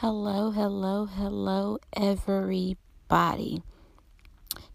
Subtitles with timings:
[0.00, 3.62] Hello, hello, hello, everybody.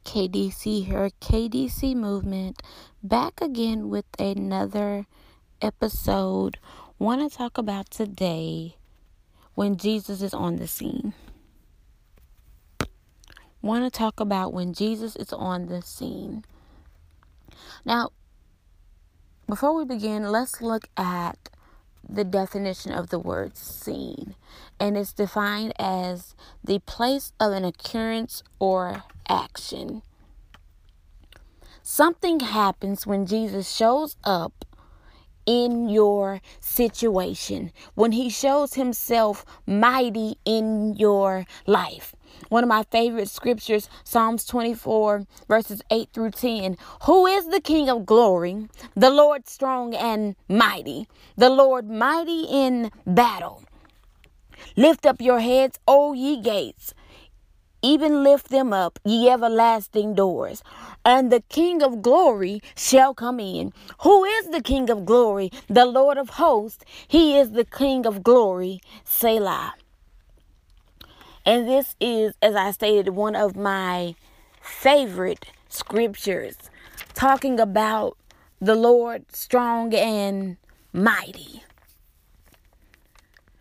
[0.03, 2.59] KDC here, KDC Movement,
[3.03, 5.05] back again with another
[5.61, 6.57] episode.
[6.97, 8.77] Want to talk about today
[9.53, 11.13] when Jesus is on the scene.
[13.61, 16.43] Want to talk about when Jesus is on the scene.
[17.85, 18.09] Now,
[19.47, 21.51] before we begin, let's look at
[22.07, 24.35] the definition of the word scene,
[24.79, 30.01] and it's defined as the place of an occurrence or action.
[31.83, 34.65] Something happens when Jesus shows up
[35.45, 42.15] in your situation, when he shows himself mighty in your life.
[42.49, 46.77] One of my favorite scriptures, Psalms 24, verses 8 through 10.
[47.03, 48.67] Who is the King of glory?
[48.95, 53.63] The Lord strong and mighty, the Lord mighty in battle.
[54.75, 56.93] Lift up your heads, O ye gates
[57.81, 60.63] even lift them up, ye everlasting doors,
[61.03, 63.73] and the King of glory shall come in.
[64.01, 65.51] Who is the King of glory?
[65.67, 66.85] The Lord of hosts.
[67.07, 68.81] He is the King of glory.
[69.03, 69.73] Selah.
[71.45, 74.15] And this is, as I stated, one of my
[74.61, 76.57] favorite scriptures
[77.13, 78.17] talking about
[78.59, 80.57] the Lord strong and
[80.93, 81.63] mighty.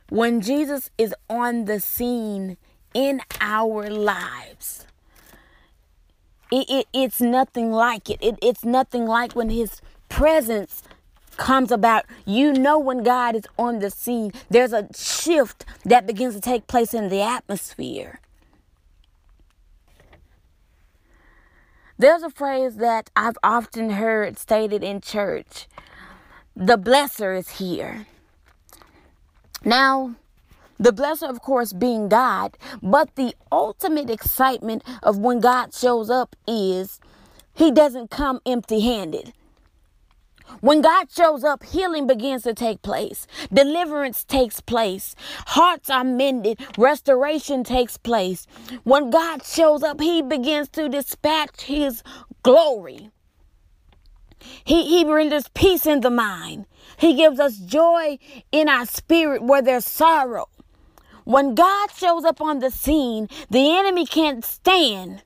[0.08, 2.56] When Jesus is on the scene,
[2.94, 4.86] in our lives.
[6.50, 8.18] It, it, it's nothing like it.
[8.20, 8.38] it.
[8.42, 10.82] It's nothing like when His presence
[11.40, 12.04] comes about.
[12.24, 16.68] You know, when God is on the scene, there's a shift that begins to take
[16.68, 18.20] place in the atmosphere.
[21.98, 25.66] There's a phrase that I've often heard stated in church
[26.54, 28.06] the blesser is here.
[29.64, 30.16] Now,
[30.78, 36.36] the blesser, of course, being God, but the ultimate excitement of when God shows up
[36.46, 37.00] is
[37.54, 39.32] he doesn't come empty handed.
[40.60, 45.14] When God shows up, healing begins to take place, deliverance takes place,
[45.46, 48.46] hearts are mended, restoration takes place.
[48.84, 52.02] When God shows up, He begins to dispatch His
[52.42, 53.10] glory.
[54.64, 56.66] He, he renders peace in the mind.
[56.96, 58.18] He gives us joy
[58.52, 60.48] in our spirit where there's sorrow.
[61.24, 65.22] When God shows up on the scene, the enemy can't stand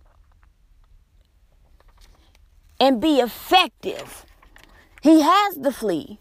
[2.81, 4.27] and be effective.
[5.05, 6.19] He has to flee.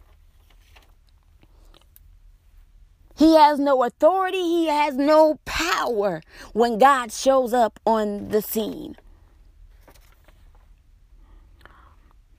[3.16, 6.22] He has no authority, he has no power
[6.52, 8.98] when God shows up on the scene.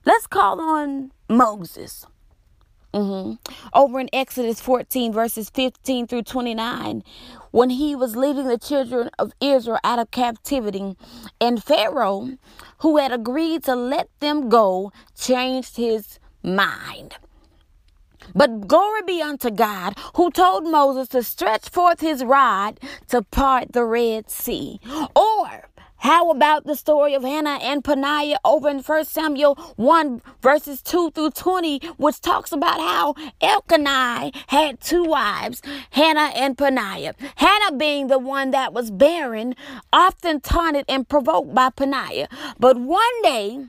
[0.05, 2.07] Let's call on Moses.
[2.93, 3.37] Mm-hmm.
[3.73, 7.03] Over in Exodus 14, verses 15 through 29,
[7.53, 10.95] when he was leading the children of Israel out of captivity,
[11.41, 12.37] and Pharaoh,
[12.81, 17.17] who had agreed to let them go, changed his mind.
[18.35, 23.73] But glory be unto God, who told Moses to stretch forth his rod to part
[23.73, 24.81] the Red Sea.
[25.15, 25.69] Or
[26.05, 31.13] how about the story of Hannah and Peninnah over in 1 Samuel 1 verses 2
[31.13, 37.15] through 20, which talks about how Elkanah had two wives, Hannah and Peninnah.
[37.37, 39.55] Hannah being the one that was barren,
[39.95, 42.29] often taunted and provoked by Peninnah.
[42.59, 43.67] But one day,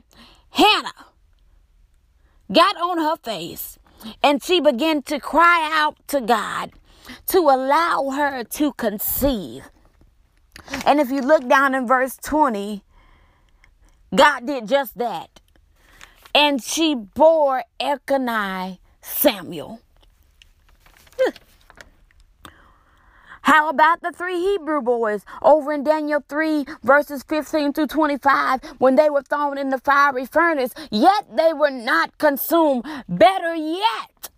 [0.50, 1.06] Hannah
[2.52, 3.78] got on her face
[4.22, 6.72] and she began to cry out to God
[7.26, 9.64] to allow her to conceive.
[10.84, 12.82] And if you look down in verse 20,
[14.14, 15.40] God did just that.
[16.34, 19.80] And she bore Elkanah Samuel.
[23.46, 28.96] How about the three Hebrew boys over in Daniel 3, verses 15 through 25, when
[28.96, 32.84] they were thrown in the fiery furnace, yet they were not consumed?
[33.08, 34.30] Better yet,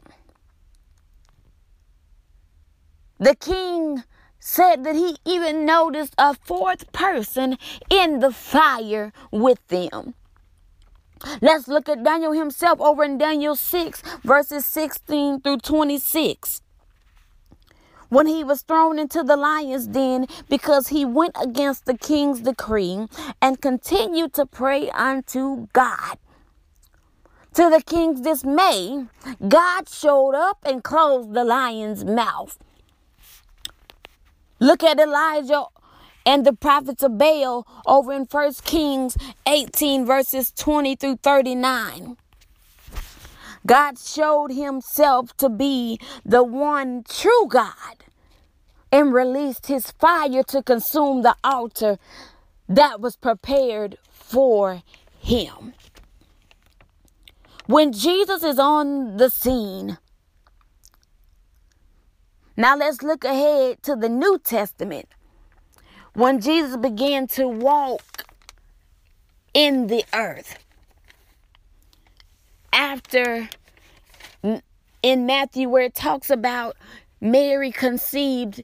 [3.19, 4.05] the king
[4.38, 7.56] said that he even noticed a fourth person
[7.88, 10.12] in the fire with them.
[11.40, 16.61] Let's look at Daniel himself over in Daniel 6, verses 16 through 26
[18.08, 23.06] when he was thrown into the lion's den because he went against the king's decree
[23.40, 26.19] and continued to pray unto God.
[27.55, 29.06] To the king's dismay,
[29.49, 32.58] God showed up and closed the lion's mouth.
[34.61, 35.64] Look at Elijah
[36.25, 39.16] and the prophets of Baal over in 1 Kings
[39.46, 42.16] 18, verses 20 through 39.
[43.69, 47.97] God showed himself to be the one true God
[48.91, 51.99] and released his fire to consume the altar
[52.67, 54.82] that was prepared for
[55.19, 55.75] him.
[57.67, 59.99] When Jesus is on the scene,
[62.56, 65.11] now let's look ahead to the New Testament.
[66.14, 68.25] When Jesus began to walk
[69.53, 70.59] in the earth,
[72.73, 73.50] after
[75.03, 76.77] in Matthew, where it talks about
[77.21, 78.62] Mary conceived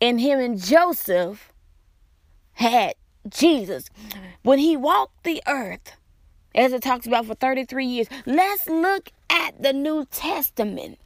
[0.00, 1.52] and him and Joseph
[2.52, 2.94] had
[3.28, 3.88] Jesus.
[4.42, 5.92] When he walked the earth,
[6.54, 10.98] as it talks about for 33 years, let's look at the New Testament.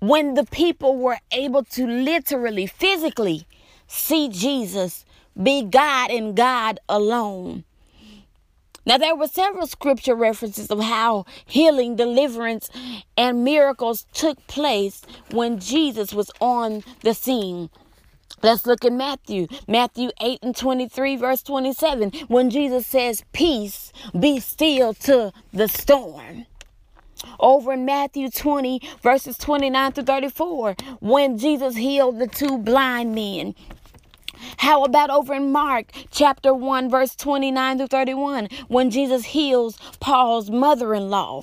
[0.00, 3.46] When the people were able to literally, physically
[3.86, 5.04] see Jesus
[5.40, 7.64] be God and God alone.
[8.84, 12.68] Now, there were several scripture references of how healing, deliverance,
[13.16, 17.70] and miracles took place when Jesus was on the scene.
[18.42, 19.46] Let's look at Matthew.
[19.68, 26.46] Matthew 8 and 23, verse 27, when Jesus says, Peace, be still to the storm.
[27.38, 33.54] Over in Matthew 20, verses 29 to 34, when Jesus healed the two blind men.
[34.58, 40.50] How about over in Mark chapter 1, verse 29 to 31, when Jesus heals Paul's
[40.50, 41.42] mother in law?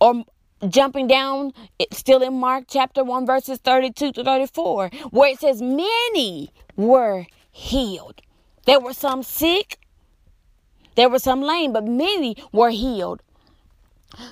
[0.00, 0.24] Or
[0.68, 5.62] jumping down, it's still in Mark chapter 1, verses 32 to 34, where it says,
[5.62, 8.20] Many were healed.
[8.66, 9.78] There were some sick,
[10.94, 13.22] there were some lame, but many were healed.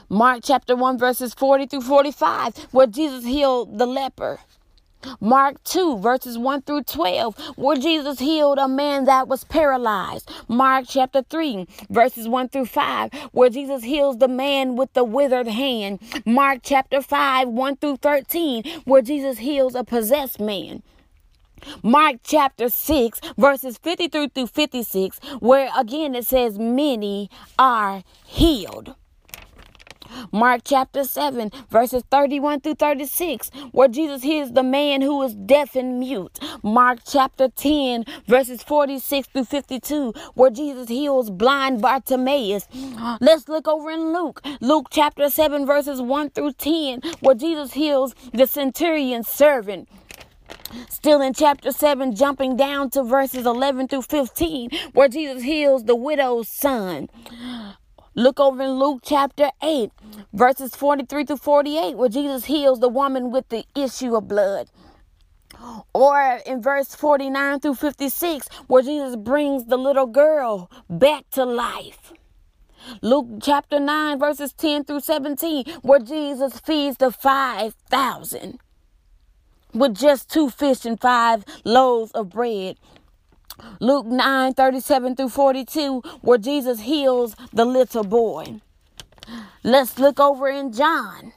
[0.08, 4.40] Mark chapter 1, verses 40 through 45, where Jesus healed the leper.
[5.20, 10.30] Mark 2, verses 1 through 12, where Jesus healed a man that was paralyzed.
[10.48, 15.48] Mark chapter 3, verses 1 through 5, where Jesus heals the man with the withered
[15.48, 16.00] hand.
[16.24, 20.82] Mark chapter 5, 1 through 13, where Jesus heals a possessed man.
[21.82, 28.94] Mark chapter 6, verses 53 through 56, where again it says, Many are healed.
[30.32, 35.76] Mark chapter 7, verses 31 through 36, where Jesus heals the man who is deaf
[35.76, 36.38] and mute.
[36.62, 42.66] Mark chapter 10, verses 46 through 52, where Jesus heals blind Bartimaeus.
[43.20, 44.42] Let's look over in Luke.
[44.60, 49.88] Luke chapter 7, verses 1 through 10, where Jesus heals the centurion's servant.
[50.88, 55.94] Still in chapter 7, jumping down to verses 11 through 15, where Jesus heals the
[55.94, 57.08] widow's son.
[58.18, 59.90] Look over in Luke chapter 8,
[60.32, 64.70] verses 43 through 48, where Jesus heals the woman with the issue of blood.
[65.92, 72.14] Or in verse 49 through 56, where Jesus brings the little girl back to life.
[73.02, 78.58] Luke chapter 9, verses 10 through 17, where Jesus feeds the 5,000
[79.74, 82.78] with just two fish and five loaves of bread.
[83.80, 88.60] Luke 9 37 through 42, where Jesus heals the little boy.
[89.62, 91.32] Let's look over in John.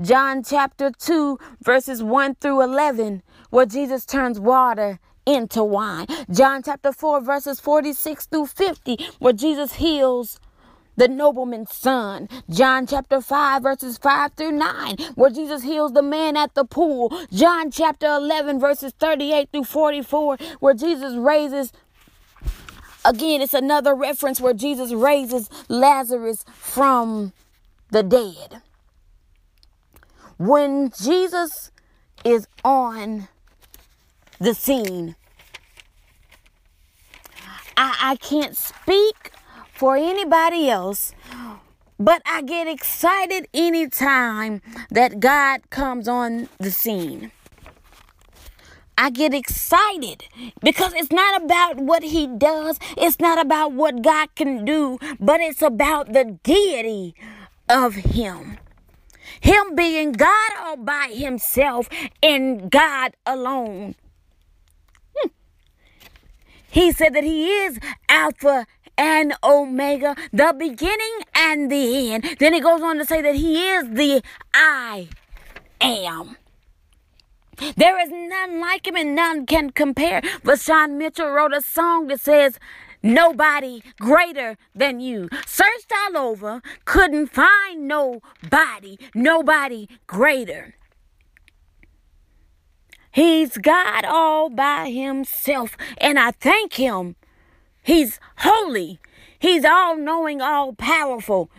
[0.00, 6.06] John chapter 2, verses 1 through 11, where Jesus turns water into wine.
[6.30, 10.40] John chapter 4, verses 46 through 50, where Jesus heals
[10.96, 12.28] the nobleman's son.
[12.48, 17.12] John chapter 5, verses 5 through 9, where Jesus heals the man at the pool.
[17.32, 21.72] John chapter 11, verses 38 through 44, where Jesus raises
[23.06, 27.34] Again, it's another reference where Jesus raises Lazarus from
[27.90, 28.62] the dead.
[30.38, 31.70] When Jesus
[32.24, 33.28] is on
[34.38, 35.16] the scene,
[37.76, 39.32] I, I can't speak
[39.84, 41.12] for anybody else.
[41.98, 47.32] But I get excited anytime that God comes on the scene.
[48.96, 50.24] I get excited
[50.62, 55.42] because it's not about what he does, it's not about what God can do, but
[55.42, 57.14] it's about the deity
[57.68, 58.56] of him.
[59.42, 61.90] Him being God all by himself
[62.22, 63.96] and God alone.
[65.14, 65.28] Hmm.
[66.70, 72.36] He said that he is Alpha and Omega, the beginning and the end.
[72.38, 74.22] Then he goes on to say that he is the
[74.52, 75.08] I
[75.80, 76.36] am.
[77.76, 80.20] There is none like him and none can compare.
[80.42, 82.58] Vashawn Mitchell wrote a song that says,
[83.02, 85.28] Nobody greater than you.
[85.46, 90.74] Searched all over, couldn't find nobody, nobody greater.
[93.12, 97.16] He's God all by himself, and I thank him.
[97.84, 98.98] He's holy,
[99.38, 101.50] he's all knowing, all powerful.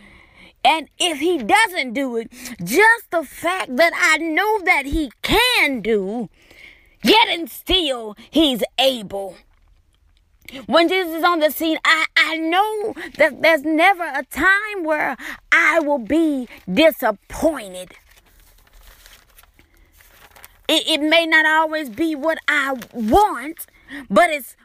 [0.64, 5.80] And if he doesn't do it, just the fact that I know that he can
[5.80, 6.28] do,
[7.04, 9.36] yet and still he's able.
[10.66, 15.16] When Jesus is on the scene, I, I know that there's never a time where
[15.52, 17.92] I will be disappointed.
[20.68, 23.66] It, it may not always be what I want,
[24.10, 24.56] but it's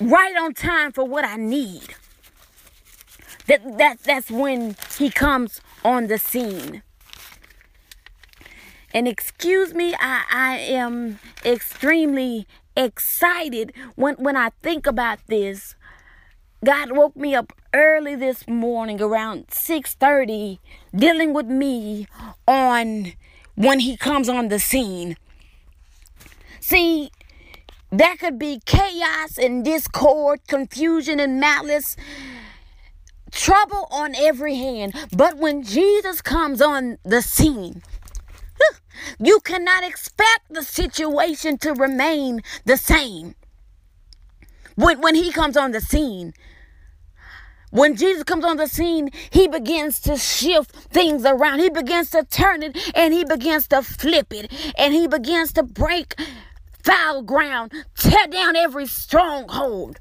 [0.00, 1.94] right on time for what I need
[3.46, 6.82] that, that that's when he comes on the scene.
[8.92, 15.74] And excuse me, I, I am extremely excited when, when I think about this.
[16.64, 20.58] God woke me up early this morning around 6:30
[20.94, 22.08] dealing with me
[22.48, 23.12] on
[23.54, 25.16] when he comes on the scene.
[26.60, 27.10] See,
[27.90, 31.96] that could be chaos and discord, confusion and malice
[33.30, 34.94] trouble on every hand.
[35.14, 37.82] But when Jesus comes on the scene,
[39.18, 43.34] you cannot expect the situation to remain the same.
[44.74, 46.34] When, when he comes on the scene,
[47.70, 51.58] when Jesus comes on the scene, he begins to shift things around.
[51.58, 55.62] He begins to turn it and he begins to flip it and he begins to
[55.62, 56.14] break
[56.86, 59.98] foul ground, tear down every stronghold.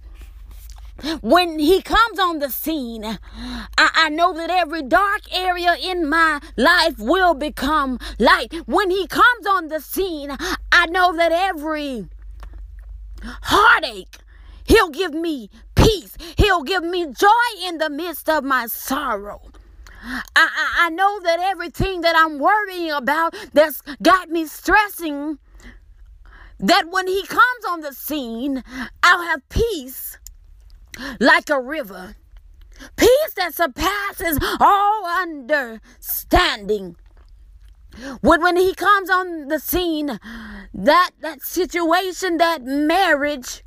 [1.22, 3.18] When he comes on the scene, I,
[3.78, 8.54] I, know that every dark area in my life will become light.
[8.66, 10.38] When he comes on the scene,
[10.72, 12.08] I know that every
[13.22, 14.20] heartache,
[14.64, 16.16] he'll give me peace.
[16.38, 19.42] He'll give me joy in the midst of my sorrow.
[20.02, 25.40] I, I, I know that everything that I'm worrying about that's got me stressing,
[26.60, 28.64] that when he comes on the scene,
[29.04, 30.18] I'll have peace
[31.20, 32.16] like a river.
[32.96, 36.98] Peace that surpasses all understanding.
[38.22, 40.20] When, when he comes on the scene,
[40.74, 43.64] that, that situation, that marriage,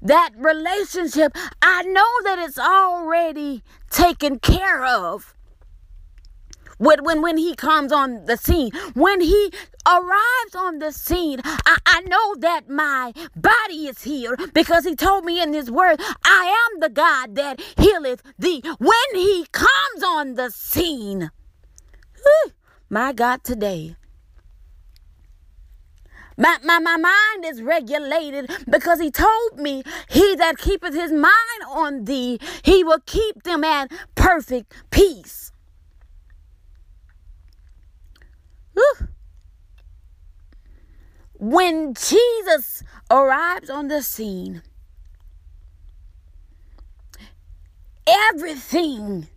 [0.00, 5.35] that relationship, I know that it's already taken care of
[6.78, 9.52] when, when, when he comes on the scene, when he
[9.86, 15.24] arrives on the scene, I, I know that my body is healed because he told
[15.24, 18.62] me in his word, I am the God that healeth thee.
[18.78, 21.30] When he comes on the scene,
[22.22, 22.52] whew,
[22.90, 23.96] my God, today.
[26.38, 31.62] My, my, my mind is regulated because he told me, He that keepeth his mind
[31.66, 35.50] on thee, he will keep them at perfect peace.
[41.38, 44.62] When Jesus arrives on the scene,
[48.06, 49.28] everything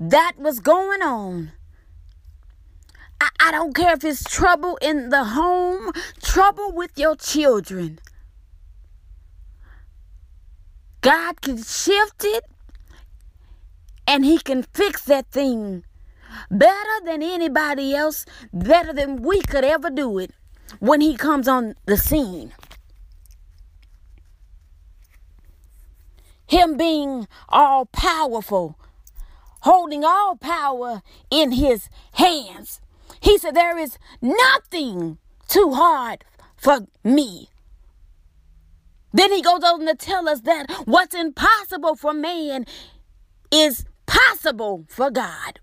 [0.00, 1.52] that was going on.
[3.20, 5.92] I, I, don't care if it's trouble in the home,
[6.22, 7.98] trouble with your children.
[11.02, 12.44] God can shift it
[14.06, 15.84] and He can fix that thing
[16.50, 20.32] better than anybody else, better than we could ever do it
[20.78, 22.52] when he comes on the scene.
[26.46, 28.76] Him being all powerful,
[29.62, 32.80] holding all power in his hands.
[33.20, 35.18] He said, There is nothing
[35.48, 36.24] too hard
[36.56, 37.48] for me.
[39.12, 42.64] Then he goes on to tell us that what's impossible for man
[43.50, 45.60] is possible for God.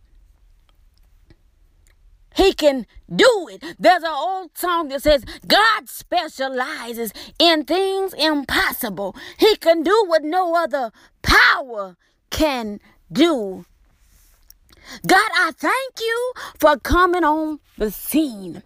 [2.37, 3.63] He can do it.
[3.79, 9.15] There's an old song that says, God specializes in things impossible.
[9.37, 10.91] He can do what no other
[11.21, 11.97] power
[12.29, 12.79] can
[13.11, 13.65] do.
[15.05, 18.63] God, I thank you for coming on the scene.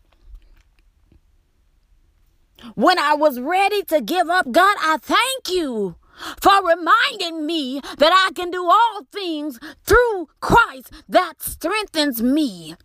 [2.76, 5.96] when I was ready to give up, God, I thank you
[6.42, 12.76] for reminding me that I can do all things through Christ that strengthens me.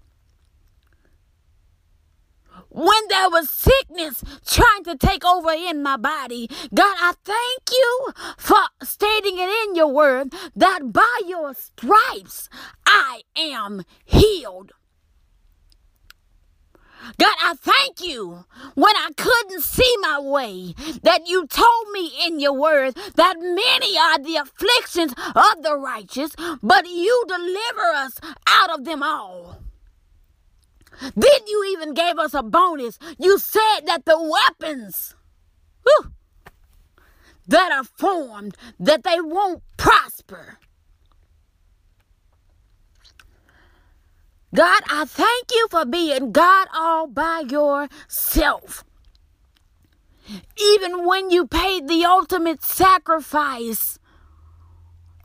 [2.68, 8.12] When there was sickness trying to take over in my body, God, I thank you
[8.36, 12.48] for stating it in your word that by your stripes
[12.86, 14.72] I am healed.
[17.18, 18.44] God, I thank you
[18.74, 23.96] when I couldn't see my way, that you told me in your word that many
[23.96, 29.62] are the afflictions of the righteous, but you deliver us out of them all.
[31.00, 32.98] Then you even gave us a bonus.
[33.18, 35.14] You said that the weapons
[35.84, 36.12] whew,
[37.46, 40.58] that are formed, that they won't prosper.
[44.54, 48.84] God, I thank you for being God all by yourself.
[50.56, 53.98] Even when you paid the ultimate sacrifice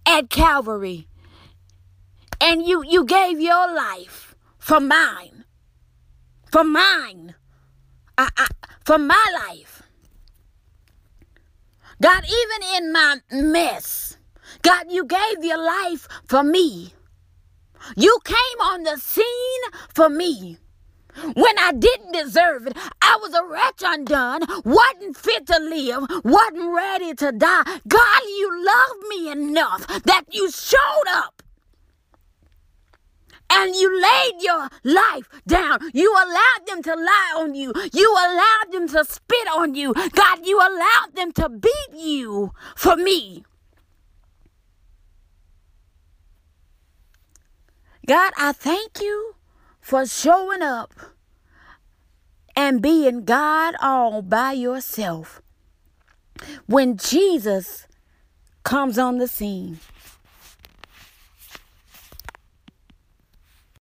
[0.06, 1.08] at Calvary
[2.40, 5.41] and you, you gave your life for mine,
[6.52, 7.36] for mine,
[8.18, 8.48] I, I,
[8.84, 9.84] for my life.
[12.02, 14.18] God, even in my mess,
[14.62, 16.94] God, you gave your life for me.
[17.96, 19.62] You came on the scene
[19.94, 20.58] for me.
[21.34, 26.74] When I didn't deserve it, I was a wretch undone, wasn't fit to live, wasn't
[26.74, 27.64] ready to die.
[27.88, 31.41] God, you loved me enough that you showed up
[33.62, 35.80] and you laid your life down.
[35.94, 37.72] You allowed them to lie on you.
[37.94, 39.94] You allowed them to spit on you.
[39.94, 43.44] God, you allowed them to beat you for me.
[48.08, 49.36] God, I thank you
[49.80, 50.94] for showing up
[52.56, 55.42] and being God all by yourself.
[56.66, 57.88] When Jesus
[58.64, 59.80] comes on the scene,